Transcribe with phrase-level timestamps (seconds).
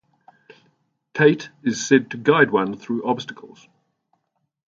[1.13, 3.67] Tate is said to guide one through obstacles.